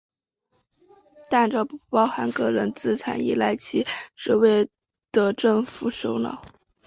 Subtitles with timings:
[1.29, 3.85] 但这不包含个人资产依赖其
[4.15, 4.67] 职位
[5.11, 6.43] 的政府首脑。